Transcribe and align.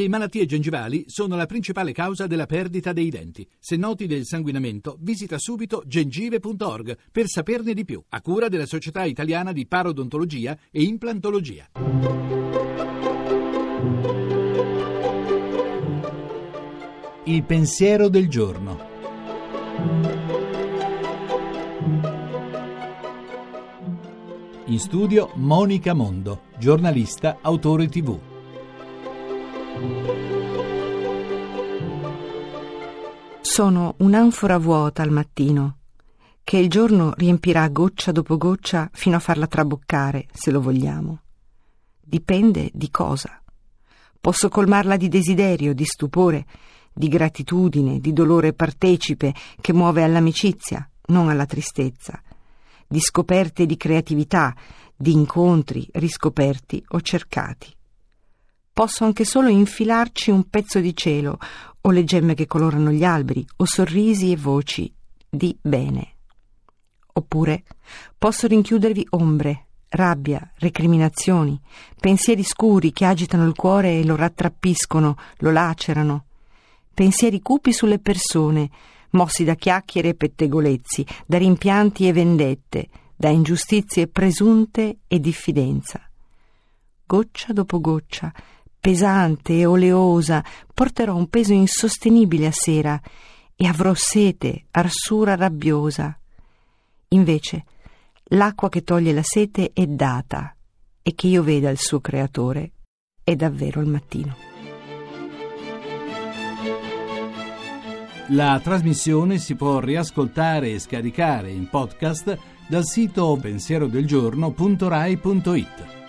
Le 0.00 0.08
malattie 0.08 0.46
gengivali 0.46 1.04
sono 1.08 1.36
la 1.36 1.44
principale 1.44 1.92
causa 1.92 2.26
della 2.26 2.46
perdita 2.46 2.94
dei 2.94 3.10
denti. 3.10 3.46
Se 3.58 3.76
noti 3.76 4.06
del 4.06 4.24
sanguinamento, 4.24 4.96
visita 4.98 5.36
subito 5.38 5.82
gengive.org 5.84 6.96
per 7.12 7.26
saperne 7.26 7.74
di 7.74 7.84
più, 7.84 8.02
a 8.08 8.22
cura 8.22 8.48
della 8.48 8.64
Società 8.64 9.04
Italiana 9.04 9.52
di 9.52 9.66
Parodontologia 9.66 10.58
e 10.70 10.84
Implantologia. 10.84 11.68
Il 17.24 17.44
pensiero 17.44 18.08
del 18.08 18.26
giorno. 18.30 18.88
In 24.64 24.78
studio 24.78 25.32
Monica 25.34 25.92
Mondo, 25.92 26.44
giornalista, 26.56 27.40
autore 27.42 27.86
tv. 27.88 28.29
Sono 33.40 33.94
un'anfora 33.98 34.58
vuota 34.58 35.02
al 35.02 35.10
mattino, 35.10 35.78
che 36.44 36.56
il 36.56 36.70
giorno 36.70 37.12
riempirà 37.16 37.68
goccia 37.68 38.12
dopo 38.12 38.36
goccia 38.36 38.88
fino 38.92 39.16
a 39.16 39.18
farla 39.18 39.46
traboccare, 39.46 40.28
se 40.32 40.50
lo 40.50 40.60
vogliamo. 40.60 41.20
Dipende 42.00 42.70
di 42.72 42.90
cosa. 42.90 43.42
Posso 44.20 44.48
colmarla 44.48 44.96
di 44.96 45.08
desiderio, 45.08 45.74
di 45.74 45.84
stupore, 45.84 46.46
di 46.92 47.08
gratitudine, 47.08 48.00
di 48.00 48.12
dolore 48.12 48.52
partecipe 48.52 49.34
che 49.60 49.72
muove 49.72 50.04
all'amicizia, 50.04 50.88
non 51.06 51.28
alla 51.28 51.46
tristezza, 51.46 52.22
di 52.86 53.00
scoperte 53.00 53.66
di 53.66 53.76
creatività, 53.76 54.54
di 54.96 55.12
incontri 55.12 55.88
riscoperti 55.92 56.84
o 56.88 57.00
cercati 57.00 57.74
posso 58.80 59.04
anche 59.04 59.26
solo 59.26 59.48
infilarci 59.48 60.30
un 60.30 60.48
pezzo 60.48 60.80
di 60.80 60.96
cielo, 60.96 61.38
o 61.82 61.90
le 61.90 62.02
gemme 62.02 62.32
che 62.32 62.46
colorano 62.46 62.90
gli 62.90 63.04
alberi, 63.04 63.46
o 63.56 63.66
sorrisi 63.66 64.32
e 64.32 64.38
voci 64.38 64.90
di 65.28 65.54
bene. 65.60 66.14
Oppure 67.12 67.64
posso 68.16 68.46
rinchiudervi 68.46 69.08
ombre, 69.10 69.66
rabbia, 69.90 70.50
recriminazioni, 70.54 71.60
pensieri 72.00 72.42
scuri 72.42 72.90
che 72.90 73.04
agitano 73.04 73.44
il 73.44 73.54
cuore 73.54 73.98
e 73.98 74.04
lo 74.06 74.16
rattrappiscono, 74.16 75.14
lo 75.40 75.50
lacerano, 75.50 76.24
pensieri 76.94 77.42
cupi 77.42 77.74
sulle 77.74 77.98
persone, 77.98 78.70
mossi 79.10 79.44
da 79.44 79.56
chiacchiere 79.56 80.08
e 80.08 80.14
pettegolezzi, 80.14 81.04
da 81.26 81.36
rimpianti 81.36 82.08
e 82.08 82.14
vendette, 82.14 82.88
da 83.14 83.28
ingiustizie 83.28 84.06
presunte 84.06 85.00
e 85.06 85.20
diffidenza. 85.20 86.00
Goccia 87.04 87.52
dopo 87.52 87.78
goccia, 87.80 88.32
pesante 88.80 89.58
e 89.58 89.66
oleosa, 89.66 90.42
porterò 90.72 91.14
un 91.14 91.28
peso 91.28 91.52
insostenibile 91.52 92.46
a 92.46 92.52
sera 92.52 92.98
e 93.54 93.66
avrò 93.66 93.92
sete, 93.94 94.64
arsura 94.70 95.36
rabbiosa. 95.36 96.18
Invece, 97.08 97.64
l'acqua 98.28 98.70
che 98.70 98.82
toglie 98.82 99.12
la 99.12 99.22
sete 99.22 99.72
è 99.74 99.86
data 99.86 100.56
e 101.02 101.14
che 101.14 101.26
io 101.26 101.42
veda 101.42 101.68
il 101.68 101.78
suo 101.78 102.00
creatore 102.00 102.70
è 103.22 103.36
davvero 103.36 103.80
il 103.80 103.88
mattino. 103.88 104.34
La 108.28 108.58
trasmissione 108.62 109.36
si 109.38 109.56
può 109.56 109.80
riascoltare 109.80 110.70
e 110.70 110.78
scaricare 110.78 111.50
in 111.50 111.68
podcast 111.68 112.38
dal 112.68 112.86
sito 112.86 113.36
pensierodelgiorno.rai.it. 113.40 115.99